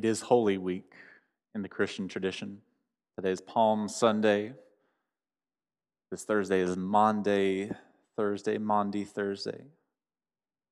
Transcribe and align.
It 0.00 0.06
is 0.06 0.22
Holy 0.22 0.56
Week 0.56 0.94
in 1.54 1.60
the 1.60 1.68
Christian 1.68 2.08
tradition. 2.08 2.62
Today 3.16 3.32
is 3.32 3.42
Palm 3.42 3.86
Sunday. 3.86 4.54
This 6.10 6.24
Thursday 6.24 6.60
is 6.60 6.74
Monday, 6.74 7.70
Thursday, 8.16 8.56
Maundy 8.56 9.04
Thursday. 9.04 9.64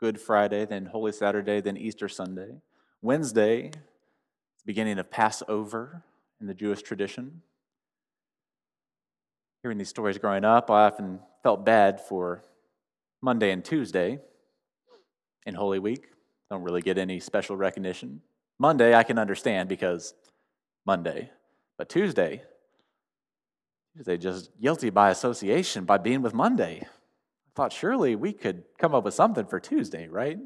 Good 0.01 0.19
Friday, 0.19 0.65
then 0.65 0.87
Holy 0.87 1.13
Saturday, 1.13 1.61
then 1.61 1.77
Easter 1.77 2.09
Sunday. 2.09 2.63
Wednesday, 3.03 3.69
the 3.69 4.65
beginning 4.65 4.99
of 4.99 5.11
Passover 5.11 6.05
in 6.41 6.47
the 6.47 6.55
Jewish 6.55 6.81
tradition. 6.81 7.43
Hearing 9.63 9.77
these 9.77 9.91
stories 9.91 10.17
growing 10.17 10.47
up, 10.47 10.71
I 10.71 10.87
often 10.87 11.21
felt 11.43 11.67
bad 11.67 12.01
for 12.01 12.45
Monday 13.21 13.51
and 13.51 13.63
Tuesday 13.63 14.21
in 15.45 15.55
Holy 15.55 15.81
Week. 15.81 16.07
Don't 16.51 16.63
really 16.63 16.81
get 16.81 16.97
any 16.97 17.21
special 17.21 17.59
recognition. 17.59 18.23
Monday, 18.59 18.95
I 18.95 19.03
can 19.03 19.19
understand 19.19 19.69
because 19.69 20.15
Monday. 20.85 21.31
But 21.77 21.89
Tuesday, 21.89 22.43
Tuesday, 23.97 24.17
just 24.17 24.51
guilty 24.61 24.91
by 24.91 25.11
association 25.11 25.85
by 25.85 25.99
being 25.99 26.23
with 26.23 26.35
Monday. 26.35 26.81
I 26.83 27.51
thought 27.55 27.73
surely 27.73 28.17
we 28.17 28.33
could 28.33 28.65
come 28.79 28.95
up 28.95 29.05
with 29.05 29.15
something 29.15 29.47
for 29.47 29.61
Tuesday, 29.61 30.09
right? 30.09 30.39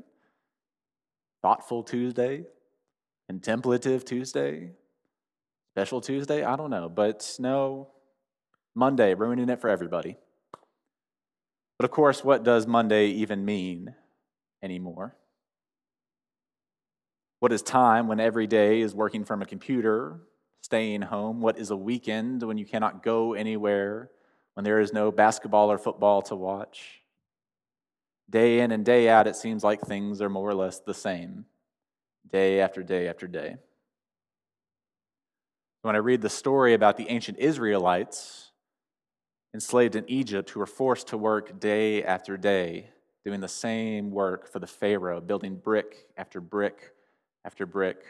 Thoughtful 1.42 1.82
Tuesday, 1.82 2.44
contemplative 3.28 4.04
Tuesday, 4.04 4.72
special 5.74 6.00
Tuesday, 6.00 6.44
I 6.44 6.56
don't 6.56 6.70
know. 6.70 6.88
But 6.88 7.36
no, 7.38 7.88
Monday, 8.74 9.14
ruining 9.14 9.48
it 9.48 9.60
for 9.60 9.68
everybody. 9.68 10.16
But 11.78 11.84
of 11.86 11.90
course, 11.90 12.22
what 12.22 12.44
does 12.44 12.66
Monday 12.66 13.06
even 13.06 13.44
mean 13.44 13.94
anymore? 14.62 15.16
What 17.42 17.52
is 17.52 17.60
time 17.60 18.06
when 18.06 18.20
every 18.20 18.46
day 18.46 18.82
is 18.82 18.94
working 18.94 19.24
from 19.24 19.42
a 19.42 19.46
computer, 19.46 20.20
staying 20.60 21.02
home? 21.02 21.40
What 21.40 21.58
is 21.58 21.70
a 21.70 21.76
weekend 21.76 22.44
when 22.44 22.56
you 22.56 22.64
cannot 22.64 23.02
go 23.02 23.34
anywhere, 23.34 24.10
when 24.54 24.62
there 24.62 24.78
is 24.78 24.92
no 24.92 25.10
basketball 25.10 25.72
or 25.72 25.76
football 25.76 26.22
to 26.22 26.36
watch? 26.36 27.02
Day 28.30 28.60
in 28.60 28.70
and 28.70 28.84
day 28.84 29.08
out, 29.08 29.26
it 29.26 29.34
seems 29.34 29.64
like 29.64 29.80
things 29.80 30.22
are 30.22 30.28
more 30.28 30.48
or 30.48 30.54
less 30.54 30.78
the 30.78 30.94
same, 30.94 31.44
day 32.30 32.60
after 32.60 32.84
day 32.84 33.08
after 33.08 33.26
day. 33.26 33.56
When 35.80 35.96
I 35.96 35.98
read 35.98 36.22
the 36.22 36.30
story 36.30 36.74
about 36.74 36.96
the 36.96 37.08
ancient 37.08 37.40
Israelites 37.40 38.52
enslaved 39.52 39.96
in 39.96 40.08
Egypt 40.08 40.50
who 40.50 40.60
were 40.60 40.66
forced 40.66 41.08
to 41.08 41.18
work 41.18 41.58
day 41.58 42.04
after 42.04 42.36
day, 42.36 42.90
doing 43.24 43.40
the 43.40 43.48
same 43.48 44.12
work 44.12 44.48
for 44.48 44.60
the 44.60 44.68
Pharaoh, 44.68 45.20
building 45.20 45.56
brick 45.56 46.06
after 46.16 46.40
brick 46.40 46.92
after 47.44 47.66
brick, 47.66 48.02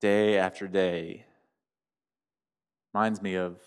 day 0.00 0.38
after 0.38 0.66
day. 0.66 1.26
Reminds 2.94 3.22
me 3.22 3.34
of 3.36 3.60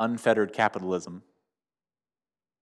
unfettered 0.00 0.52
capitalism, 0.52 1.22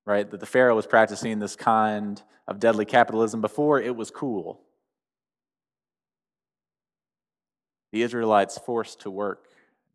right? 0.05 0.31
That 0.31 0.41
the 0.41 0.47
Pharaoh 0.47 0.77
was 0.77 0.87
practicing 0.87 1.39
this 1.39 1.57
kind 1.57 2.23
of 2.47 2.61
deadly 2.61 2.85
capitalism 2.85 3.41
before 3.41 3.81
it 3.81 3.97
was 3.97 4.11
cool. 4.11 4.61
The 7.93 8.03
Israelites 8.03 8.59
forced 8.59 9.01
to 9.03 9.11
work 9.11 9.49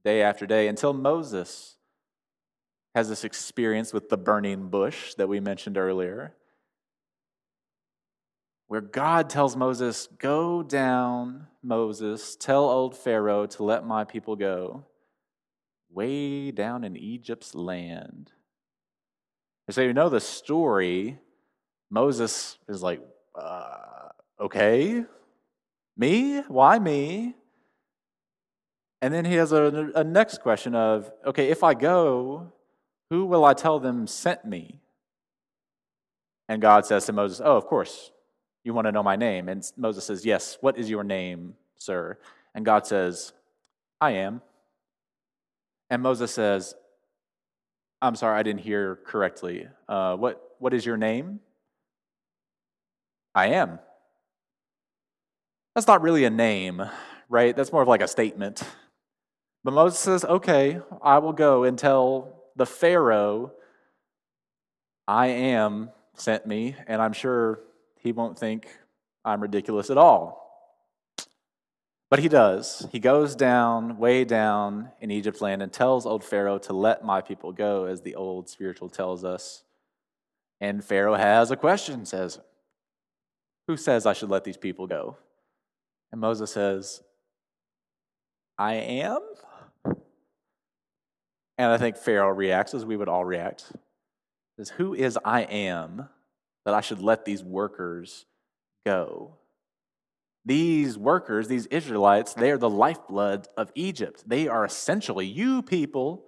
day 0.03 0.21
after 0.21 0.45
day 0.45 0.67
until 0.67 0.93
Moses 0.93 1.75
has 2.95 3.09
this 3.09 3.23
experience 3.23 3.93
with 3.93 4.09
the 4.09 4.17
burning 4.17 4.69
bush 4.69 5.13
that 5.15 5.27
we 5.27 5.39
mentioned 5.39 5.77
earlier 5.77 6.33
where 8.69 8.81
God 8.81 9.31
tells 9.31 9.57
Moses, 9.57 10.07
Go 10.19 10.61
down, 10.61 11.47
Moses, 11.61 12.35
tell 12.35 12.69
old 12.69 12.95
Pharaoh 12.95 13.47
to 13.47 13.63
let 13.63 13.85
my 13.85 14.03
people 14.03 14.35
go, 14.35 14.85
way 15.91 16.51
down 16.51 16.83
in 16.83 16.95
Egypt's 16.95 17.55
land. 17.55 18.31
And 19.67 19.73
so 19.73 19.81
you 19.81 19.91
know 19.91 20.07
the 20.07 20.21
story. 20.21 21.19
Moses 21.89 22.59
is 22.69 22.81
like, 22.81 23.01
uh, 23.35 24.09
Okay, 24.39 25.03
me? 25.97 26.41
Why 26.41 26.77
me? 26.77 27.35
And 29.01 29.11
then 29.11 29.25
he 29.25 29.33
has 29.35 29.51
a, 29.51 29.91
a 29.95 30.03
next 30.03 30.41
question 30.41 30.75
of, 30.75 31.11
Okay, 31.25 31.49
if 31.49 31.63
I 31.63 31.73
go, 31.73 32.53
who 33.09 33.25
will 33.25 33.43
I 33.45 33.55
tell 33.55 33.79
them 33.79 34.05
sent 34.05 34.45
me? 34.45 34.79
And 36.47 36.61
God 36.61 36.85
says 36.85 37.07
to 37.07 37.13
Moses, 37.13 37.41
Oh, 37.43 37.57
of 37.57 37.65
course, 37.65 38.11
you 38.63 38.73
want 38.73 38.85
to 38.85 38.91
know 38.91 39.03
my 39.03 39.15
name? 39.15 39.49
And 39.49 39.63
Moses 39.77 40.05
says, 40.05 40.25
Yes, 40.25 40.57
what 40.61 40.77
is 40.77 40.89
your 40.89 41.03
name, 41.03 41.55
sir? 41.77 42.17
And 42.53 42.65
God 42.65 42.85
says, 42.85 43.33
I 44.01 44.11
am. 44.11 44.41
And 45.89 46.01
Moses 46.01 46.31
says, 46.31 46.75
I'm 48.01 48.15
sorry, 48.15 48.39
I 48.39 48.43
didn't 48.43 48.61
hear 48.61 48.99
correctly. 49.05 49.67
Uh, 49.87 50.15
what, 50.15 50.55
what 50.59 50.73
is 50.73 50.85
your 50.85 50.97
name? 50.97 51.39
I 53.35 53.47
am. 53.47 53.79
That's 55.75 55.87
not 55.87 56.01
really 56.01 56.25
a 56.25 56.29
name, 56.29 56.83
right? 57.27 57.55
That's 57.55 57.71
more 57.71 57.81
of 57.81 57.87
like 57.87 58.01
a 58.01 58.07
statement. 58.07 58.63
But 59.63 59.73
Moses 59.73 59.99
says, 59.99 60.25
Okay, 60.25 60.79
I 61.01 61.19
will 61.19 61.33
go 61.33 61.63
and 61.63 61.77
tell 61.77 62.43
the 62.55 62.65
Pharaoh, 62.65 63.51
I 65.07 65.27
am 65.27 65.89
sent 66.15 66.45
me, 66.45 66.75
and 66.87 67.01
I'm 67.01 67.13
sure 67.13 67.61
he 67.99 68.11
won't 68.11 68.37
think 68.37 68.67
I'm 69.23 69.41
ridiculous 69.41 69.89
at 69.89 69.97
all. 69.97 70.39
But 72.09 72.19
he 72.19 72.27
does. 72.27 72.87
He 72.91 72.99
goes 72.99 73.35
down, 73.35 73.97
way 73.97 74.25
down 74.25 74.89
in 74.99 75.11
Egypt's 75.11 75.41
land, 75.41 75.61
and 75.61 75.71
tells 75.71 76.07
old 76.07 76.23
Pharaoh 76.23 76.57
to 76.59 76.73
let 76.73 77.05
my 77.05 77.21
people 77.21 77.51
go, 77.51 77.85
as 77.85 78.01
the 78.01 78.15
old 78.15 78.49
spiritual 78.49 78.89
tells 78.89 79.23
us. 79.23 79.63
And 80.59 80.83
Pharaoh 80.83 81.15
has 81.15 81.51
a 81.51 81.55
question, 81.55 82.05
says, 82.05 82.39
Who 83.67 83.77
says 83.77 84.07
I 84.07 84.13
should 84.13 84.29
let 84.29 84.43
these 84.43 84.57
people 84.57 84.87
go? 84.87 85.17
And 86.11 86.19
Moses 86.19 86.51
says, 86.51 87.03
I 88.57 88.73
am? 88.73 89.21
And 89.85 91.71
I 91.71 91.77
think 91.77 91.95
Pharaoh 91.95 92.31
reacts 92.31 92.73
as 92.73 92.85
we 92.85 92.97
would 92.97 93.09
all 93.09 93.23
react. 93.23 93.71
Says, 94.57 94.69
Who 94.69 94.95
is 94.95 95.19
I 95.23 95.41
am? 95.41 96.09
That 96.69 96.75
I 96.75 96.81
should 96.81 97.01
let 97.01 97.25
these 97.25 97.43
workers 97.43 98.27
go. 98.85 99.33
These 100.45 100.99
workers, 100.99 101.47
these 101.47 101.65
Israelites, 101.65 102.35
they 102.35 102.51
are 102.51 102.59
the 102.59 102.69
lifeblood 102.69 103.47
of 103.57 103.71
Egypt. 103.73 104.23
They 104.27 104.47
are 104.47 104.63
essentially, 104.63 105.25
you 105.25 105.63
people 105.63 106.25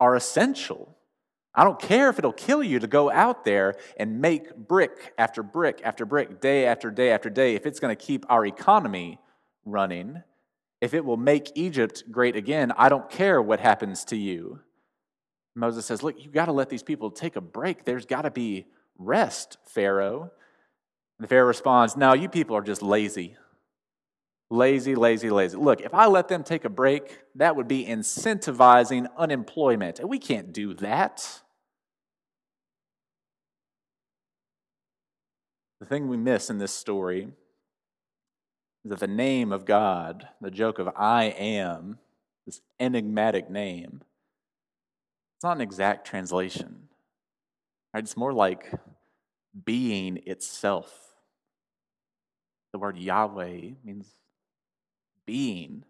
are 0.00 0.16
essential. 0.16 0.98
I 1.54 1.62
don't 1.62 1.78
care 1.78 2.08
if 2.10 2.18
it'll 2.18 2.32
kill 2.32 2.60
you 2.60 2.80
to 2.80 2.88
go 2.88 3.08
out 3.08 3.44
there 3.44 3.76
and 3.96 4.20
make 4.20 4.56
brick 4.56 5.14
after 5.16 5.44
brick 5.44 5.80
after 5.84 6.04
brick, 6.04 6.40
day 6.40 6.66
after 6.66 6.90
day 6.90 7.12
after 7.12 7.30
day, 7.30 7.54
if 7.54 7.66
it's 7.66 7.78
going 7.78 7.94
to 7.94 8.04
keep 8.04 8.26
our 8.28 8.44
economy 8.44 9.20
running, 9.64 10.24
if 10.80 10.92
it 10.92 11.04
will 11.04 11.16
make 11.16 11.52
Egypt 11.54 12.02
great 12.10 12.34
again, 12.34 12.72
I 12.76 12.88
don't 12.88 13.08
care 13.08 13.40
what 13.40 13.60
happens 13.60 14.04
to 14.06 14.16
you. 14.16 14.58
Moses 15.54 15.86
says, 15.86 16.02
Look, 16.02 16.16
you've 16.18 16.32
got 16.32 16.46
to 16.46 16.52
let 16.52 16.68
these 16.68 16.82
people 16.82 17.12
take 17.12 17.36
a 17.36 17.40
break. 17.40 17.84
There's 17.84 18.06
got 18.06 18.22
to 18.22 18.32
be 18.32 18.66
Rest, 18.98 19.58
Pharaoh. 19.64 20.30
And 21.18 21.24
the 21.24 21.28
Pharaoh 21.28 21.46
responds, 21.46 21.96
No, 21.96 22.12
you 22.12 22.28
people 22.28 22.56
are 22.56 22.62
just 22.62 22.82
lazy. 22.82 23.36
Lazy, 24.50 24.94
lazy, 24.94 25.30
lazy. 25.30 25.56
Look, 25.56 25.80
if 25.80 25.94
I 25.94 26.06
let 26.06 26.28
them 26.28 26.44
take 26.44 26.64
a 26.64 26.68
break, 26.68 27.20
that 27.34 27.56
would 27.56 27.66
be 27.66 27.86
incentivizing 27.86 29.06
unemployment. 29.16 29.98
And 29.98 30.08
we 30.08 30.18
can't 30.18 30.52
do 30.52 30.74
that. 30.74 31.40
The 35.80 35.86
thing 35.86 36.08
we 36.08 36.16
miss 36.16 36.50
in 36.50 36.58
this 36.58 36.72
story 36.72 37.28
is 38.84 38.90
that 38.90 39.00
the 39.00 39.06
name 39.06 39.52
of 39.52 39.64
God, 39.64 40.28
the 40.40 40.50
joke 40.50 40.78
of 40.78 40.88
I 40.96 41.24
am, 41.24 41.98
this 42.46 42.60
enigmatic 42.78 43.50
name, 43.50 44.02
it's 45.36 45.44
not 45.44 45.56
an 45.56 45.62
exact 45.62 46.06
translation. 46.06 46.88
Right? 47.92 48.04
It's 48.04 48.16
more 48.16 48.32
like 48.32 48.72
being 49.64 50.20
itself. 50.26 50.92
The 52.72 52.78
word 52.78 52.96
Yahweh 52.96 53.70
means 53.84 54.08
being, 55.26 55.84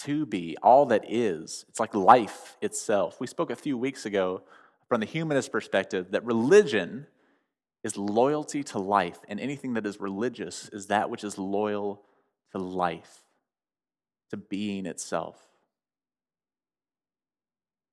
to 0.00 0.24
be, 0.24 0.56
all 0.62 0.86
that 0.86 1.04
is. 1.08 1.64
It's 1.68 1.80
like 1.80 1.94
life 1.94 2.56
itself. 2.60 3.20
We 3.20 3.26
spoke 3.26 3.50
a 3.50 3.56
few 3.56 3.76
weeks 3.76 4.06
ago 4.06 4.42
from 4.88 5.00
the 5.00 5.06
humanist 5.06 5.50
perspective 5.50 6.12
that 6.12 6.24
religion 6.24 7.06
is 7.82 7.96
loyalty 7.96 8.62
to 8.64 8.78
life, 8.78 9.18
and 9.28 9.38
anything 9.38 9.74
that 9.74 9.86
is 9.86 10.00
religious 10.00 10.68
is 10.72 10.86
that 10.88 11.10
which 11.10 11.24
is 11.24 11.38
loyal 11.38 12.02
to 12.52 12.58
life, 12.58 13.22
to 14.30 14.36
being 14.36 14.86
itself. 14.86 15.40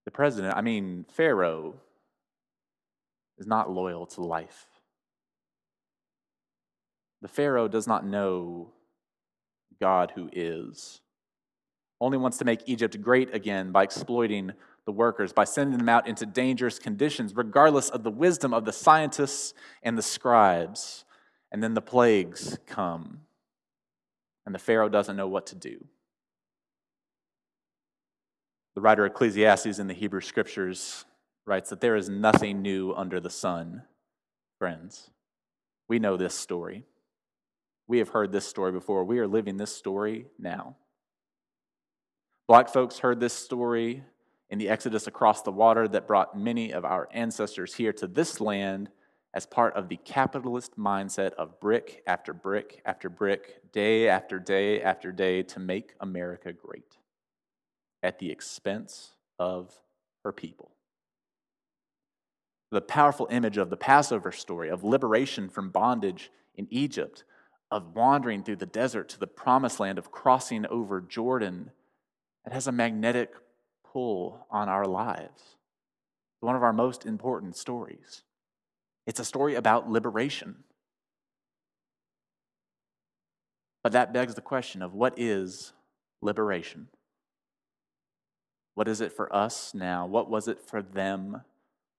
The 0.05 0.11
president, 0.11 0.55
I 0.55 0.61
mean, 0.61 1.05
Pharaoh, 1.09 1.75
is 3.37 3.47
not 3.47 3.71
loyal 3.71 4.05
to 4.07 4.21
life. 4.21 4.65
The 7.23 7.29
Pharaoh 7.29 7.69
does 7.69 7.87
not 7.87 8.05
know 8.05 8.73
God 9.79 10.11
who 10.13 10.29
is. 10.33 10.99
Only 12.01 12.17
wants 12.17 12.37
to 12.39 12.45
make 12.45 12.63
Egypt 12.65 13.01
great 13.01 13.33
again 13.33 13.71
by 13.71 13.83
exploiting 13.83 14.51
the 14.85 14.91
workers, 14.91 15.31
by 15.31 15.45
sending 15.45 15.77
them 15.77 15.87
out 15.87 16.05
into 16.05 16.25
dangerous 16.25 16.77
conditions, 16.77 17.33
regardless 17.33 17.89
of 17.89 18.03
the 18.03 18.11
wisdom 18.11 18.53
of 18.53 18.65
the 18.65 18.73
scientists 18.73 19.53
and 19.81 19.97
the 19.97 20.01
scribes. 20.01 21.05
And 21.49 21.63
then 21.63 21.75
the 21.75 21.81
plagues 21.81 22.57
come, 22.67 23.21
and 24.45 24.53
the 24.53 24.59
Pharaoh 24.59 24.89
doesn't 24.89 25.15
know 25.15 25.29
what 25.29 25.47
to 25.47 25.55
do. 25.55 25.85
The 28.75 28.81
writer 28.81 29.05
Ecclesiastes 29.05 29.79
in 29.79 29.87
the 29.87 29.93
Hebrew 29.93 30.19
Scriptures 30.19 31.05
writes 31.45 31.69
that 31.69 31.79
there 31.79 31.95
is 31.95 32.09
nothing 32.09 32.61
new 32.61 32.91
under 32.93 33.21
the 33.21 33.29
sun, 33.29 33.83
friends. 34.59 35.09
We 35.87 35.99
know 35.99 36.17
this 36.17 36.35
story. 36.35 36.83
We 37.87 37.99
have 37.99 38.09
heard 38.09 38.31
this 38.31 38.47
story 38.47 38.71
before. 38.71 39.03
We 39.03 39.19
are 39.19 39.27
living 39.27 39.57
this 39.57 39.75
story 39.75 40.27
now. 40.39 40.77
Black 42.47 42.69
folks 42.69 42.99
heard 42.99 43.19
this 43.19 43.33
story 43.33 44.03
in 44.49 44.59
the 44.59 44.69
exodus 44.69 45.07
across 45.07 45.41
the 45.41 45.51
water 45.51 45.87
that 45.87 46.07
brought 46.07 46.37
many 46.37 46.71
of 46.71 46.85
our 46.85 47.09
ancestors 47.11 47.73
here 47.73 47.93
to 47.93 48.07
this 48.07 48.39
land 48.39 48.89
as 49.33 49.45
part 49.45 49.73
of 49.75 49.89
the 49.89 49.97
capitalist 49.97 50.77
mindset 50.77 51.33
of 51.33 51.59
brick 51.59 52.03
after 52.05 52.33
brick 52.33 52.81
after 52.85 53.09
brick, 53.09 53.71
day 53.71 54.07
after 54.07 54.39
day 54.39 54.81
after 54.81 55.11
day 55.11 55.41
to 55.41 55.59
make 55.59 55.95
America 55.99 56.53
great 56.53 56.97
at 58.03 58.19
the 58.19 58.29
expense 58.29 59.13
of 59.39 59.73
her 60.23 60.31
people. 60.31 60.71
The 62.69 62.81
powerful 62.81 63.27
image 63.31 63.57
of 63.57 63.69
the 63.69 63.77
Passover 63.77 64.31
story, 64.31 64.69
of 64.69 64.83
liberation 64.83 65.49
from 65.49 65.69
bondage 65.69 66.31
in 66.55 66.67
Egypt, 66.69 67.23
of 67.73 67.95
wandering 67.95 68.43
through 68.43 68.57
the 68.57 68.67
desert 68.67 69.09
to 69.09 69.19
the 69.19 69.25
promised 69.25 69.79
land, 69.79 69.97
of 69.97 70.11
crossing 70.11 70.63
over 70.67 71.01
Jordan, 71.01 71.71
it 72.45 72.53
has 72.53 72.67
a 72.67 72.71
magnetic 72.71 73.33
pull 73.91 74.45
on 74.51 74.69
our 74.69 74.85
lives. 74.85 75.55
One 76.39 76.55
of 76.55 76.61
our 76.61 76.71
most 76.71 77.03
important 77.03 77.55
stories. 77.55 78.21
It's 79.07 79.19
a 79.19 79.25
story 79.25 79.55
about 79.55 79.89
liberation. 79.89 80.57
But 83.81 83.93
that 83.93 84.13
begs 84.13 84.35
the 84.35 84.41
question 84.41 84.83
of 84.83 84.93
what 84.93 85.15
is 85.17 85.73
liberation? 86.21 86.89
What 88.75 88.87
is 88.87 89.01
it 89.01 89.11
for 89.11 89.35
us 89.35 89.73
now? 89.73 90.05
What 90.05 90.29
was 90.29 90.47
it 90.47 90.61
for 90.61 90.83
them, 90.83 91.41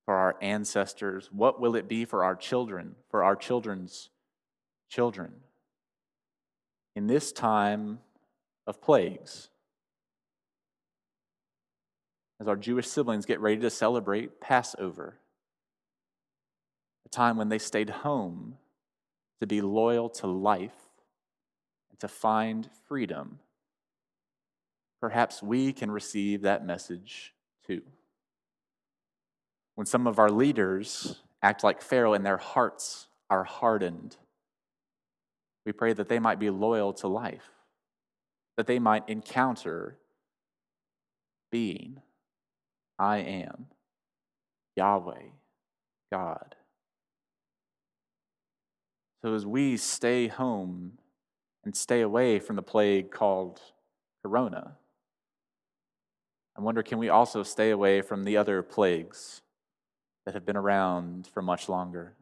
for 0.05 0.15
our 0.15 0.37
ancestors? 0.41 1.31
What 1.33 1.61
will 1.61 1.75
it 1.75 1.89
be 1.89 2.05
for 2.05 2.23
our 2.23 2.37
children, 2.37 2.95
for 3.11 3.25
our 3.25 3.35
children's 3.35 4.11
children? 4.89 5.33
In 6.97 7.07
this 7.07 7.33
time 7.33 7.99
of 8.67 8.81
plagues, 8.81 9.49
as 12.41 12.49
our 12.49 12.57
Jewish 12.57 12.87
siblings 12.87 13.27
get 13.27 13.41
ready 13.41 13.61
to 13.61 13.71
celebrate 13.71 14.41
Passover, 14.41 15.19
a 17.05 17.09
time 17.09 17.37
when 17.37 17.49
they 17.49 17.59
stayed 17.59 17.91
home 17.91 18.57
to 19.41 19.47
be 19.47 19.61
loyal 19.61 20.09
to 20.09 20.27
life 20.27 20.73
and 21.91 21.99
to 22.01 22.09
find 22.09 22.69
freedom 22.87 23.41
perhaps 25.05 25.43
we 25.43 25.71
can 25.71 25.91
receive 25.91 26.41
that 26.41 26.65
message 26.65 27.35
too. 27.67 27.83
When 29.75 29.87
some 29.87 30.07
of 30.07 30.19
our 30.19 30.31
leaders 30.31 31.21
act 31.43 31.63
like 31.63 31.83
Pharaoh 31.83 32.15
and 32.15 32.25
their 32.25 32.39
hearts 32.39 33.09
are 33.29 33.45
hardened, 33.45 34.17
we 35.65 35.73
pray 35.73 35.93
that 35.93 36.09
they 36.09 36.19
might 36.19 36.39
be 36.39 36.51
loyal 36.51 36.93
to 36.95 37.09
life, 37.09 37.51
that 38.57 38.67
they 38.67 38.79
might 38.79 39.09
encounter 39.09 39.99
being, 41.51 42.01
I 42.99 43.19
am, 43.19 43.67
Yahweh, 44.77 45.31
God. 46.13 46.57
So 49.23 49.35
as 49.35 49.47
we 49.47 49.77
stay 49.77 50.29
home 50.29 50.99
and 51.65 51.75
stay 51.75 52.03
away 52.03 52.39
from 52.39 52.57
the 52.57 52.63
plague 52.63 53.11
called 53.11 53.61
Corona, 54.23 54.77
I 56.57 56.61
wonder 56.61 56.83
can 56.83 56.99
we 56.99 57.09
also 57.09 57.43
stay 57.43 57.71
away 57.71 58.01
from 58.03 58.25
the 58.25 58.37
other 58.37 58.63
plagues 58.63 59.43
that 60.25 60.35
have 60.35 60.47
been 60.47 60.57
around 60.57 61.27
for 61.27 61.43
much 61.43 61.69
longer? 61.69 62.15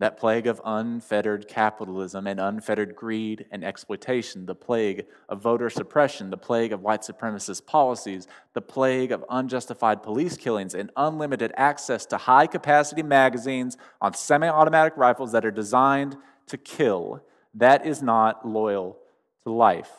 That 0.00 0.16
plague 0.16 0.46
of 0.46 0.60
unfettered 0.64 1.48
capitalism 1.48 2.28
and 2.28 2.38
unfettered 2.38 2.94
greed 2.94 3.46
and 3.50 3.64
exploitation, 3.64 4.46
the 4.46 4.54
plague 4.54 5.06
of 5.28 5.42
voter 5.42 5.68
suppression, 5.68 6.30
the 6.30 6.36
plague 6.36 6.72
of 6.72 6.82
white 6.82 7.00
supremacist 7.00 7.66
policies, 7.66 8.28
the 8.52 8.60
plague 8.60 9.10
of 9.10 9.24
unjustified 9.28 10.04
police 10.04 10.36
killings, 10.36 10.74
and 10.74 10.92
unlimited 10.96 11.52
access 11.56 12.06
to 12.06 12.16
high 12.16 12.46
capacity 12.46 13.02
magazines 13.02 13.76
on 14.00 14.14
semi 14.14 14.48
automatic 14.48 14.96
rifles 14.96 15.32
that 15.32 15.44
are 15.44 15.50
designed 15.50 16.16
to 16.46 16.56
kill. 16.56 17.20
That 17.54 17.84
is 17.84 18.00
not 18.00 18.46
loyal 18.46 18.98
to 19.42 19.52
life. 19.52 19.90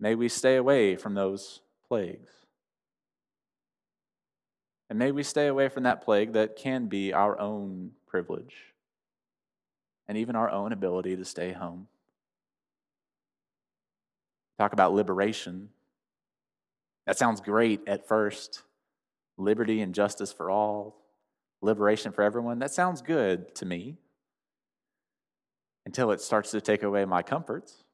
May 0.00 0.14
we 0.14 0.30
stay 0.30 0.56
away 0.56 0.96
from 0.96 1.12
those 1.14 1.60
plagues. 1.86 2.30
And 4.88 4.98
may 4.98 5.10
we 5.10 5.22
stay 5.22 5.48
away 5.48 5.68
from 5.68 5.82
that 5.82 6.02
plague 6.02 6.32
that 6.34 6.56
can 6.56 6.86
be 6.86 7.12
our 7.12 7.38
own 7.40 7.92
privilege 8.16 8.54
and 10.08 10.16
even 10.16 10.34
our 10.36 10.48
own 10.48 10.72
ability 10.72 11.14
to 11.16 11.24
stay 11.24 11.52
home. 11.52 11.86
Talk 14.58 14.72
about 14.72 14.94
liberation. 14.94 15.68
That 17.06 17.18
sounds 17.18 17.42
great 17.42 17.86
at 17.86 18.08
first. 18.08 18.62
Liberty 19.36 19.82
and 19.82 19.94
justice 19.94 20.32
for 20.32 20.50
all, 20.50 20.96
liberation 21.60 22.10
for 22.10 22.22
everyone. 22.22 22.58
That 22.58 22.72
sounds 22.72 23.02
good 23.02 23.54
to 23.56 23.66
me 23.66 23.98
until 25.84 26.10
it 26.10 26.22
starts 26.22 26.52
to 26.52 26.62
take 26.62 26.82
away 26.82 27.04
my 27.04 27.20
comforts 27.20 27.84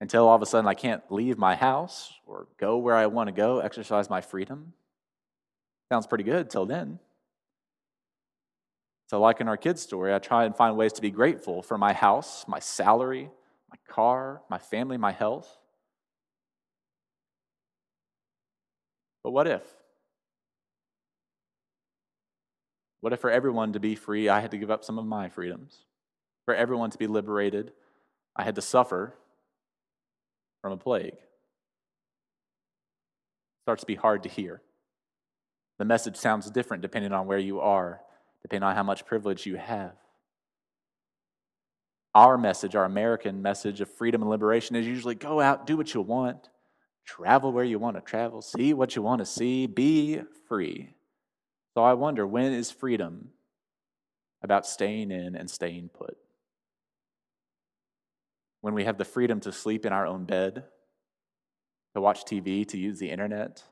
until 0.00 0.26
all 0.26 0.34
of 0.34 0.42
a 0.42 0.46
sudden 0.46 0.66
I 0.66 0.74
can't 0.74 1.04
leave 1.08 1.38
my 1.38 1.54
house 1.54 2.12
or 2.26 2.48
go 2.58 2.78
where 2.78 2.96
I 2.96 3.06
want 3.06 3.28
to 3.28 3.32
go, 3.32 3.60
exercise 3.60 4.10
my 4.10 4.20
freedom. 4.20 4.72
Sounds 5.88 6.08
pretty 6.08 6.24
good 6.24 6.50
till 6.50 6.66
then. 6.66 6.98
So, 9.08 9.20
like 9.20 9.40
in 9.40 9.48
our 9.48 9.56
kids' 9.56 9.82
story, 9.82 10.12
I 10.12 10.18
try 10.18 10.44
and 10.44 10.56
find 10.56 10.76
ways 10.76 10.92
to 10.94 11.02
be 11.02 11.10
grateful 11.10 11.62
for 11.62 11.78
my 11.78 11.92
house, 11.92 12.44
my 12.48 12.58
salary, 12.58 13.30
my 13.70 13.78
car, 13.88 14.42
my 14.50 14.58
family, 14.58 14.96
my 14.96 15.12
health. 15.12 15.58
But 19.22 19.30
what 19.30 19.46
if? 19.46 19.62
What 23.00 23.12
if 23.12 23.20
for 23.20 23.30
everyone 23.30 23.72
to 23.74 23.80
be 23.80 23.94
free, 23.94 24.28
I 24.28 24.40
had 24.40 24.50
to 24.50 24.58
give 24.58 24.70
up 24.70 24.84
some 24.84 24.98
of 24.98 25.06
my 25.06 25.28
freedoms? 25.28 25.84
For 26.44 26.54
everyone 26.54 26.90
to 26.90 26.98
be 26.98 27.06
liberated, 27.06 27.72
I 28.34 28.42
had 28.42 28.56
to 28.56 28.62
suffer 28.62 29.14
from 30.62 30.72
a 30.72 30.76
plague. 30.76 31.14
It 31.14 31.20
starts 33.62 33.82
to 33.82 33.86
be 33.86 33.94
hard 33.94 34.24
to 34.24 34.28
hear. 34.28 34.62
The 35.78 35.84
message 35.84 36.16
sounds 36.16 36.50
different 36.50 36.82
depending 36.82 37.12
on 37.12 37.26
where 37.26 37.38
you 37.38 37.60
are, 37.60 38.00
depending 38.46 38.68
on 38.68 38.76
how 38.76 38.82
much 38.82 39.04
privilege 39.04 39.46
you 39.46 39.56
have. 39.56 39.92
Our 42.14 42.38
message, 42.38 42.74
our 42.74 42.84
American 42.84 43.42
message 43.42 43.80
of 43.80 43.90
freedom 43.90 44.22
and 44.22 44.30
liberation, 44.30 44.76
is 44.76 44.86
usually 44.86 45.14
go 45.14 45.40
out, 45.40 45.66
do 45.66 45.76
what 45.76 45.92
you 45.92 46.00
want, 46.00 46.48
travel 47.04 47.52
where 47.52 47.64
you 47.64 47.78
want 47.78 47.96
to 47.96 48.00
travel, 48.00 48.40
see 48.40 48.72
what 48.72 48.96
you 48.96 49.02
want 49.02 49.18
to 49.18 49.26
see, 49.26 49.66
be 49.66 50.22
free. 50.48 50.94
So 51.74 51.82
I 51.82 51.94
wonder 51.94 52.26
when 52.26 52.52
is 52.52 52.70
freedom 52.70 53.28
about 54.42 54.66
staying 54.66 55.10
in 55.10 55.36
and 55.36 55.50
staying 55.50 55.90
put? 55.92 56.16
when 58.66 58.74
we 58.74 58.84
have 58.84 58.98
the 58.98 59.04
freedom 59.04 59.38
to 59.38 59.52
sleep 59.52 59.86
in 59.86 59.92
our 59.92 60.08
own 60.08 60.24
bed, 60.24 60.64
to 61.94 62.00
watch 62.00 62.24
TV, 62.24 62.66
to 62.66 62.76
use 62.76 62.98
the 62.98 63.08
internet, 63.08 63.62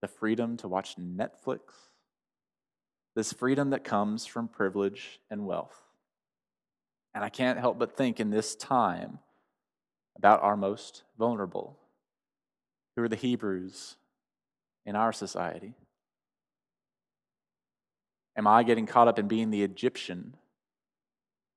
the 0.00 0.08
freedom 0.08 0.56
to 0.56 0.66
watch 0.66 0.96
Netflix, 0.96 1.60
this 3.14 3.32
freedom 3.32 3.70
that 3.70 3.84
comes 3.84 4.26
from 4.26 4.48
privilege 4.48 5.20
and 5.30 5.46
wealth. 5.46 5.80
And 7.14 7.22
I 7.22 7.28
can't 7.28 7.58
help 7.58 7.78
but 7.78 7.96
think 7.96 8.20
in 8.20 8.30
this 8.30 8.54
time 8.54 9.18
about 10.16 10.42
our 10.42 10.56
most 10.56 11.02
vulnerable, 11.18 11.76
who 12.96 13.02
are 13.02 13.08
the 13.08 13.16
Hebrews 13.16 13.96
in 14.86 14.96
our 14.96 15.12
society. 15.12 15.74
Am 18.36 18.46
I 18.46 18.62
getting 18.62 18.86
caught 18.86 19.08
up 19.08 19.18
in 19.18 19.28
being 19.28 19.50
the 19.50 19.62
Egyptian 19.62 20.36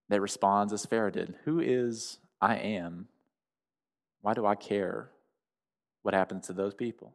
that 0.09 0.21
responds 0.21 0.73
as 0.73 0.85
Pharaoh 0.85 1.11
did? 1.11 1.35
Who 1.45 1.59
is 1.59 2.19
I 2.41 2.55
am, 2.57 3.07
why 4.21 4.33
do 4.33 4.45
I 4.45 4.55
care 4.55 5.09
what 6.01 6.13
happens 6.13 6.47
to 6.47 6.53
those 6.53 6.73
people? 6.73 7.13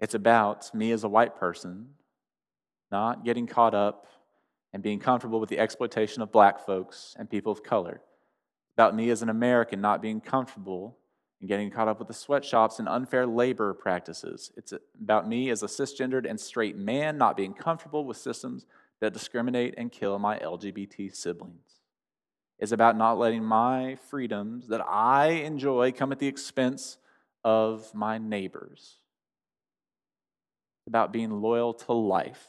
It's 0.00 0.14
about 0.14 0.74
me 0.74 0.92
as 0.92 1.04
a 1.04 1.08
white 1.08 1.36
person 1.36 1.88
not 2.90 3.24
getting 3.24 3.46
caught 3.46 3.74
up 3.74 4.06
and 4.72 4.82
being 4.82 5.00
comfortable 5.00 5.40
with 5.40 5.48
the 5.48 5.58
exploitation 5.58 6.22
of 6.22 6.32
black 6.32 6.64
folks 6.64 7.14
and 7.18 7.30
people 7.30 7.52
of 7.52 7.62
color. 7.62 8.02
About 8.76 8.94
me 8.94 9.10
as 9.10 9.22
an 9.22 9.28
American 9.28 9.80
not 9.80 10.02
being 10.02 10.20
comfortable 10.20 10.98
and 11.40 11.48
getting 11.48 11.70
caught 11.70 11.88
up 11.88 11.98
with 11.98 12.08
the 12.08 12.14
sweatshops 12.14 12.78
and 12.78 12.88
unfair 12.88 13.26
labor 13.26 13.74
practices. 13.74 14.52
It's 14.56 14.72
about 15.00 15.28
me 15.28 15.50
as 15.50 15.62
a 15.62 15.66
cisgendered 15.66 16.28
and 16.28 16.38
straight 16.38 16.76
man 16.76 17.18
not 17.18 17.36
being 17.36 17.54
comfortable 17.54 18.04
with 18.04 18.16
systems 18.16 18.66
that 19.00 19.12
discriminate 19.12 19.74
and 19.76 19.92
kill 19.92 20.18
my 20.18 20.38
LGBT 20.38 21.14
siblings. 21.14 21.80
It's 22.58 22.72
about 22.72 22.96
not 22.96 23.18
letting 23.18 23.44
my 23.44 23.96
freedoms 24.08 24.68
that 24.68 24.80
I 24.80 25.26
enjoy 25.28 25.92
come 25.92 26.12
at 26.12 26.18
the 26.18 26.28
expense 26.28 26.98
of 27.42 27.92
my 27.94 28.18
neighbors. 28.18 29.00
About 30.86 31.12
being 31.12 31.30
loyal 31.30 31.74
to 31.74 31.92
life, 31.92 32.46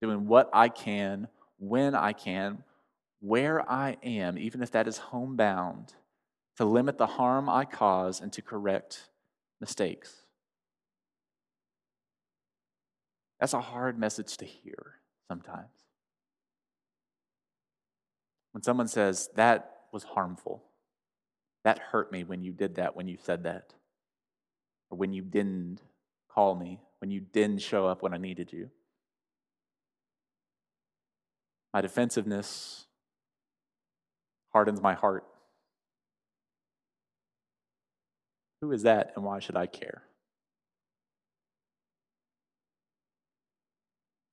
doing 0.00 0.26
what 0.26 0.48
I 0.52 0.68
can, 0.68 1.28
when 1.58 1.94
I 1.94 2.12
can, 2.12 2.62
where 3.20 3.68
I 3.70 3.96
am, 4.02 4.38
even 4.38 4.62
if 4.62 4.70
that 4.72 4.86
is 4.86 4.98
homebound, 4.98 5.94
to 6.56 6.64
limit 6.64 6.98
the 6.98 7.06
harm 7.06 7.48
I 7.48 7.64
cause 7.64 8.20
and 8.20 8.32
to 8.32 8.42
correct 8.42 9.08
mistakes. 9.60 10.22
That's 13.40 13.54
a 13.54 13.60
hard 13.60 13.98
message 13.98 14.36
to 14.36 14.44
hear 14.44 15.00
sometimes. 15.28 15.66
When 18.52 18.62
someone 18.62 18.88
says, 18.88 19.30
That 19.34 19.78
was 19.92 20.04
harmful, 20.04 20.62
that 21.64 21.78
hurt 21.78 22.12
me 22.12 22.24
when 22.24 22.42
you 22.42 22.52
did 22.52 22.76
that, 22.76 22.94
when 22.94 23.08
you 23.08 23.18
said 23.20 23.44
that, 23.44 23.74
or 24.90 24.98
when 24.98 25.12
you 25.12 25.22
didn't 25.22 25.80
call 26.28 26.54
me, 26.54 26.80
when 27.02 27.10
you 27.10 27.20
didn't 27.20 27.60
show 27.60 27.84
up 27.84 28.00
when 28.00 28.14
I 28.14 28.16
needed 28.16 28.52
you. 28.52 28.70
My 31.74 31.80
defensiveness 31.80 32.86
hardens 34.52 34.80
my 34.80 34.94
heart. 34.94 35.24
Who 38.60 38.70
is 38.70 38.84
that 38.84 39.14
and 39.16 39.24
why 39.24 39.40
should 39.40 39.56
I 39.56 39.66
care? 39.66 40.04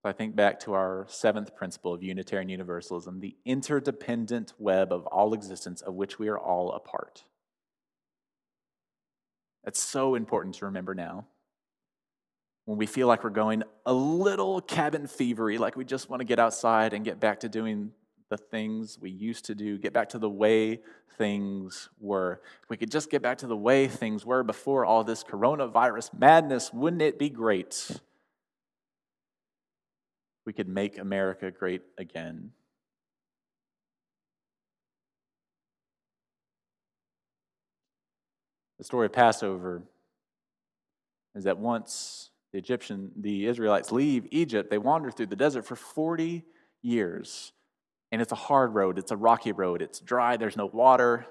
I 0.03 0.11
think 0.11 0.35
back 0.35 0.59
to 0.61 0.73
our 0.73 1.07
seventh 1.09 1.55
principle 1.55 1.95
of 1.95 2.03
Unitarian 2.03 2.49
Universalism, 2.49 3.19
the 3.19 3.35
interdependent 3.45 4.53
web 4.59 4.93
of 4.93 5.07
all 5.07 5.33
existence 5.33 5.81
of 5.81 5.95
which 5.95 6.19
we 6.19 6.27
are 6.27 6.38
all 6.38 6.71
a 6.71 6.79
part. 6.79 7.23
That's 9.63 9.81
so 9.81 10.13
important 10.13 10.53
to 10.55 10.65
remember 10.65 10.93
now. 10.93 11.25
When 12.69 12.77
we 12.77 12.85
feel 12.85 13.07
like 13.07 13.23
we're 13.23 13.31
going 13.31 13.63
a 13.88 13.91
little 13.91 14.61
cabin 14.61 15.07
fevery, 15.07 15.57
like 15.57 15.75
we 15.75 15.83
just 15.83 16.07
want 16.07 16.19
to 16.19 16.23
get 16.23 16.38
outside 16.38 16.93
and 16.93 17.03
get 17.03 17.19
back 17.19 17.39
to 17.39 17.49
doing 17.49 17.89
the 18.29 18.38
things 18.38 18.99
we 19.01 19.09
used 19.09 19.45
to 19.45 19.55
do, 19.55 19.79
get 19.79 19.91
back 19.91 20.09
to 20.09 20.19
the 20.19 20.29
way 20.29 20.81
things 21.17 21.89
were. 21.99 22.41
If 22.61 22.69
we 22.69 22.77
could 22.77 22.91
just 22.91 23.09
get 23.09 23.23
back 23.23 23.39
to 23.39 23.47
the 23.47 23.57
way 23.57 23.88
things 23.88 24.23
were 24.23 24.43
before 24.43 24.85
all 24.85 25.03
this 25.03 25.23
coronavirus 25.23 26.13
madness, 26.13 26.71
wouldn't 26.71 27.01
it 27.01 27.17
be 27.17 27.31
great? 27.31 27.89
We 30.45 30.53
could 30.53 30.69
make 30.69 30.99
America 30.99 31.49
great 31.49 31.81
again. 31.97 32.51
The 38.77 38.83
story 38.83 39.07
of 39.07 39.13
Passover 39.13 39.81
is 41.33 41.45
that 41.45 41.57
once 41.57 42.29
the 42.51 42.58
Egyptian, 42.58 43.12
the 43.15 43.46
Israelites 43.46 43.91
leave 43.91 44.27
Egypt, 44.32 44.70
they 44.70 44.77
wander 44.77 45.12
through 45.12 45.27
the 45.27 45.36
desert 45.36 45.65
for 45.65 45.75
40 45.75 46.44
years. 46.82 47.51
And 48.12 48.22
it's 48.22 48.32
a 48.32 48.36
hard 48.36 48.74
road, 48.74 48.98
it's 48.98 49.12
a 49.12 49.18
rocky 49.18 49.51
road, 49.51 49.82
it's 49.82 50.00
dry, 50.00 50.38
there's 50.38 50.58
no 50.58 50.65
water. 50.65 51.25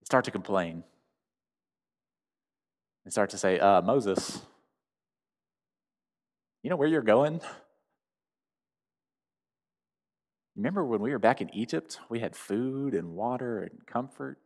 They 0.00 0.04
start 0.04 0.24
to 0.24 0.30
complain. 0.30 0.82
They 3.04 3.10
start 3.10 3.30
to 3.30 3.38
say, 3.38 3.58
uh, 3.58 3.82
Moses, 3.82 4.40
you 6.62 6.70
know 6.70 6.76
where 6.76 6.88
you're 6.88 7.02
going? 7.02 7.40
Remember 10.56 10.84
when 10.84 11.00
we 11.00 11.10
were 11.10 11.18
back 11.18 11.40
in 11.40 11.54
Egypt? 11.54 11.98
We 12.08 12.20
had 12.20 12.34
food 12.34 12.94
and 12.94 13.10
water 13.10 13.60
and 13.60 13.86
comfort. 13.86 14.38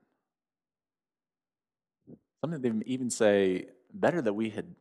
Some 2.40 2.52
of 2.52 2.62
them 2.62 2.82
even 2.86 3.10
say, 3.10 3.66
better 3.92 4.20
that 4.22 4.32
we 4.32 4.50
had 4.50 4.74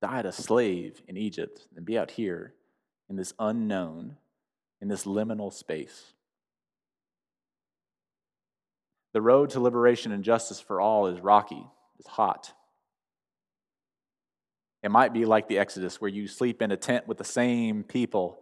died 0.00 0.26
a 0.26 0.32
slave 0.32 1.02
in 1.08 1.16
Egypt 1.16 1.66
than 1.74 1.84
be 1.84 1.98
out 1.98 2.10
here 2.12 2.54
in 3.08 3.16
this 3.16 3.32
unknown 3.38 4.16
in 4.80 4.88
this 4.88 5.04
liminal 5.04 5.52
space. 5.52 6.12
The 9.12 9.22
road 9.22 9.50
to 9.50 9.60
liberation 9.60 10.12
and 10.12 10.22
justice 10.22 10.60
for 10.60 10.80
all 10.80 11.06
is 11.06 11.20
rocky, 11.20 11.66
it's 11.98 12.08
hot. 12.08 12.52
It 14.82 14.90
might 14.90 15.12
be 15.12 15.24
like 15.24 15.48
the 15.48 15.58
Exodus, 15.58 16.00
where 16.00 16.10
you 16.10 16.28
sleep 16.28 16.62
in 16.62 16.70
a 16.70 16.76
tent 16.76 17.08
with 17.08 17.18
the 17.18 17.24
same 17.24 17.82
people 17.82 18.40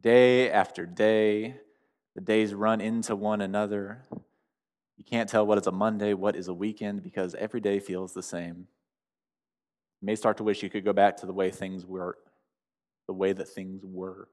day 0.00 0.50
after 0.50 0.86
day. 0.86 1.56
The 2.14 2.22
days 2.22 2.54
run 2.54 2.80
into 2.80 3.14
one 3.14 3.40
another. 3.42 4.02
You 4.96 5.04
can't 5.04 5.28
tell 5.28 5.46
what 5.46 5.58
is 5.58 5.66
a 5.66 5.72
Monday, 5.72 6.14
what 6.14 6.36
is 6.36 6.48
a 6.48 6.54
weekend, 6.54 7.02
because 7.02 7.34
every 7.34 7.60
day 7.60 7.78
feels 7.78 8.14
the 8.14 8.22
same. 8.22 8.68
You 10.02 10.06
may 10.06 10.16
start 10.16 10.36
to 10.38 10.44
wish 10.44 10.62
you 10.62 10.68
could 10.68 10.84
go 10.84 10.92
back 10.92 11.16
to 11.18 11.26
the 11.26 11.32
way 11.32 11.50
things 11.50 11.86
were, 11.86 12.18
the 13.06 13.14
way 13.14 13.32
that 13.32 13.48
things 13.48 13.82
were 13.84 14.28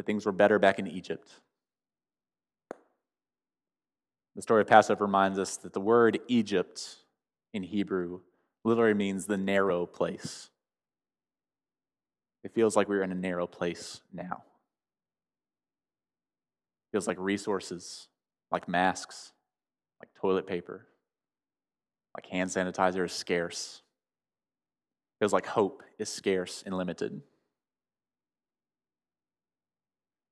that 0.00 0.06
things 0.06 0.24
were 0.24 0.32
better 0.32 0.58
back 0.58 0.78
in 0.78 0.86
Egypt. 0.86 1.30
The 4.34 4.40
story 4.40 4.62
of 4.62 4.66
Passover 4.66 5.04
reminds 5.04 5.38
us 5.38 5.58
that 5.58 5.74
the 5.74 5.80
word 5.80 6.18
Egypt 6.26 6.96
in 7.52 7.62
Hebrew 7.62 8.20
literally 8.64 8.94
means 8.94 9.26
the 9.26 9.36
narrow 9.36 9.84
place. 9.84 10.48
It 12.42 12.54
feels 12.54 12.76
like 12.76 12.88
we're 12.88 13.02
in 13.02 13.12
a 13.12 13.14
narrow 13.14 13.46
place 13.46 14.00
now. 14.10 14.42
It 16.86 16.92
feels 16.92 17.06
like 17.06 17.18
resources, 17.18 18.08
like 18.50 18.68
masks, 18.68 19.32
like 20.00 20.08
toilet 20.14 20.46
paper, 20.46 20.86
like 22.14 22.26
hand 22.26 22.50
sanitizer 22.50 23.04
is 23.04 23.12
scarce. 23.12 23.82
It 25.16 25.24
feels 25.24 25.32
like 25.32 25.46
hope 25.46 25.82
is 25.98 26.08
scarce 26.08 26.62
and 26.64 26.76
limited. 26.76 27.20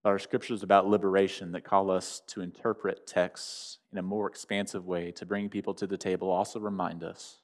Our 0.04 0.18
scriptures 0.18 0.62
about 0.62 0.86
liberation 0.86 1.52
that 1.52 1.64
call 1.64 1.90
us 1.90 2.22
to 2.28 2.40
interpret 2.40 3.06
texts 3.06 3.78
in 3.92 3.98
a 3.98 4.02
more 4.02 4.28
expansive 4.28 4.86
way 4.86 5.10
to 5.12 5.26
bring 5.26 5.48
people 5.48 5.74
to 5.74 5.86
the 5.86 5.98
table 5.98 6.30
also 6.30 6.60
remind 6.60 7.04
us 7.04 7.40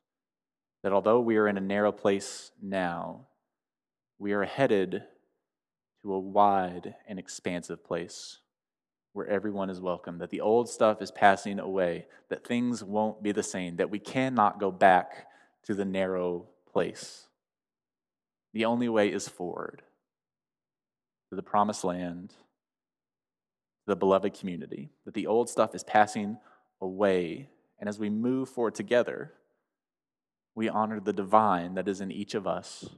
that 0.83 0.93
although 0.93 1.21
we 1.21 1.37
are 1.37 1.49
in 1.49 1.59
a 1.59 1.63
narrow 1.63 1.93
place 1.93 2.53
now, 2.63 3.27
we 4.19 4.33
are 4.33 4.45
headed 4.45 5.03
to 6.03 6.15
a 6.15 6.19
wide 6.19 6.95
and 7.09 7.19
expansive 7.19 7.85
place 7.85 8.39
where 9.15 9.27
everyone 9.29 9.71
is 9.71 9.81
welcome, 9.81 10.19
that 10.19 10.31
the 10.31 10.41
old 10.41 10.69
stuff 10.69 11.01
is 11.01 11.11
passing 11.11 11.61
away, 11.61 12.07
that 12.29 12.45
things 12.45 12.85
won't 12.85 13.23
be 13.23 13.33
the 13.33 13.43
same, 13.43 13.77
that 13.77 13.89
we 13.89 13.99
cannot 13.99 14.61
go 14.61 14.71
back 14.71 15.29
to 15.63 15.73
the 15.75 15.85
narrow 15.85 16.47
place. 16.71 17.29
The 18.53 18.65
only 18.65 18.89
way 18.89 19.09
is 19.09 19.29
forward 19.29 19.83
to 21.31 21.37
the 21.37 21.43
promised 21.43 21.85
land 21.85 22.31
to 22.31 23.87
the 23.87 23.97
beloved 23.97 24.35
community, 24.35 24.91
that 25.05 25.15
the 25.15 25.29
old 25.29 25.49
stuff 25.49 25.75
is 25.75 25.85
passing 25.85 26.39
away. 26.81 27.51
And 27.79 27.89
as 27.89 27.99
we 27.99 28.11
move 28.11 28.49
forward 28.49 28.75
together, 28.75 29.33
we 30.57 30.69
honor 30.69 30.99
the 30.99 31.13
divine 31.13 31.75
that 31.75 31.89
is 31.89 32.01
in 32.01 32.11
each 32.11 32.35
of 32.35 32.47
us 32.47 32.89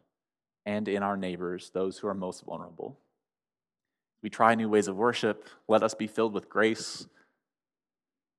and 0.65 0.89
in 0.89 1.03
our 1.03 1.17
neighbors, 1.17 1.71
those 1.75 1.99
who 1.99 2.09
are 2.09 2.15
most 2.15 2.45
vulnerable. 2.45 2.99
We 4.27 4.31
try 4.31 4.57
new 4.57 4.69
ways 4.69 4.89
of 4.89 4.97
worship. 4.97 5.49
Let 5.69 5.85
us 5.85 5.95
be 5.95 6.09
filled 6.09 6.35
with 6.35 6.49
grace. 6.49 7.07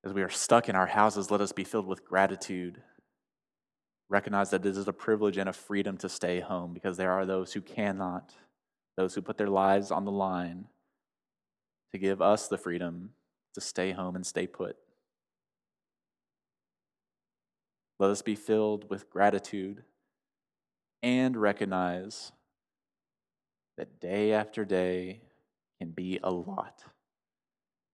As 0.04 0.12
we 0.12 0.22
are 0.22 0.30
stuck 0.30 0.68
in 0.68 0.76
our 0.76 0.86
houses, 0.86 1.32
let 1.32 1.40
us 1.40 1.54
be 1.54 1.64
filled 1.64 1.88
with 1.88 2.04
gratitude. 2.04 2.82
Recognize 4.10 4.50
that 4.50 4.66
it 4.66 4.76
is 4.76 4.90
a 4.90 4.92
privilege 4.92 5.38
and 5.38 5.48
a 5.48 5.54
freedom 5.54 5.96
to 6.00 6.10
stay 6.10 6.42
home 6.42 6.74
because 6.74 6.98
there 6.98 7.14
are 7.14 7.26
those 7.26 7.54
who 7.54 7.62
cannot, 7.62 8.34
those 8.98 9.16
who 9.16 9.22
put 9.22 9.38
their 9.38 9.48
lives 9.48 9.90
on 9.90 10.04
the 10.04 10.12
line 10.12 10.66
to 11.94 11.98
give 11.98 12.22
us 12.22 12.50
the 12.50 12.58
freedom 12.58 13.12
to 13.54 13.62
stay 13.62 13.94
home 13.94 14.18
and 14.18 14.26
stay 14.26 14.46
put. 14.46 14.76
Let 17.98 18.12
us 18.12 18.22
be 18.22 18.36
filled 18.36 18.90
with 18.90 19.10
gratitude 19.10 19.86
and 21.02 21.38
recognize 21.38 22.34
that 23.78 24.02
day 24.02 24.34
after 24.34 24.66
day 24.66 25.22
can 25.80 25.92
be 25.92 26.20
a 26.24 26.32
lot. 26.32 26.84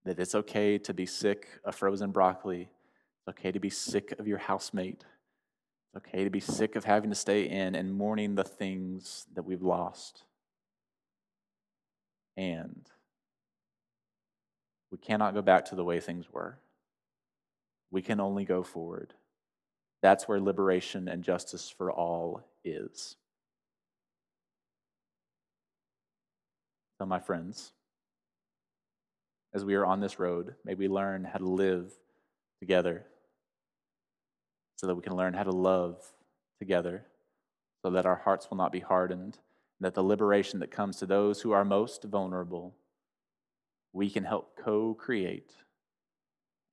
That 0.05 0.19
it's 0.19 0.35
okay 0.35 0.77
to 0.79 0.93
be 0.93 1.05
sick 1.05 1.47
of 1.63 1.75
frozen 1.75 2.11
broccoli. 2.11 2.61
It's 2.61 3.27
okay 3.29 3.51
to 3.51 3.59
be 3.59 3.69
sick 3.69 4.13
of 4.19 4.27
your 4.27 4.37
housemate. 4.37 5.05
It's 5.93 6.05
okay 6.05 6.23
to 6.23 6.29
be 6.29 6.39
sick 6.39 6.75
of 6.75 6.85
having 6.85 7.09
to 7.09 7.15
stay 7.15 7.47
in 7.47 7.75
and 7.75 7.93
mourning 7.93 8.35
the 8.35 8.43
things 8.43 9.25
that 9.35 9.43
we've 9.43 9.61
lost. 9.61 10.23
And 12.35 12.89
we 14.91 14.97
cannot 14.97 15.33
go 15.33 15.41
back 15.41 15.65
to 15.65 15.75
the 15.75 15.83
way 15.83 15.99
things 15.99 16.25
were. 16.31 16.57
We 17.91 18.01
can 18.01 18.19
only 18.19 18.43
go 18.43 18.63
forward. 18.63 19.13
That's 20.01 20.27
where 20.27 20.39
liberation 20.39 21.07
and 21.07 21.23
justice 21.23 21.69
for 21.69 21.91
all 21.91 22.43
is. 22.65 23.15
My 27.05 27.19
friends, 27.19 27.73
as 29.53 29.65
we 29.65 29.75
are 29.75 29.85
on 29.85 29.99
this 29.99 30.19
road, 30.19 30.55
may 30.63 30.73
we 30.73 30.87
learn 30.87 31.25
how 31.25 31.37
to 31.37 31.45
live 31.45 31.91
together 32.59 33.05
so 34.77 34.87
that 34.87 34.95
we 34.95 35.01
can 35.01 35.15
learn 35.15 35.33
how 35.33 35.43
to 35.43 35.51
love 35.51 36.01
together, 36.59 37.05
so 37.83 37.91
that 37.91 38.05
our 38.05 38.15
hearts 38.15 38.49
will 38.49 38.57
not 38.57 38.71
be 38.71 38.79
hardened, 38.79 39.37
and 39.79 39.85
that 39.85 39.93
the 39.93 40.03
liberation 40.03 40.59
that 40.59 40.71
comes 40.71 40.97
to 40.97 41.05
those 41.05 41.41
who 41.41 41.51
are 41.51 41.65
most 41.65 42.03
vulnerable, 42.03 42.75
we 43.91 44.09
can 44.09 44.23
help 44.23 44.57
co 44.57 44.93
create, 44.93 45.51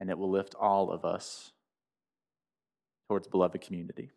and 0.01 0.11
it 0.11 0.19
will 0.19 0.31
lift 0.31 0.55
all 0.55 0.91
of 0.91 1.05
us 1.05 1.53
towards 3.09 3.29
beloved 3.29 3.61
community. 3.61 4.11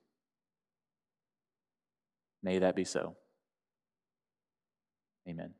May 2.41 2.59
that 2.59 2.75
be 2.75 2.83
so. 2.83 3.15
Amen. 5.27 5.53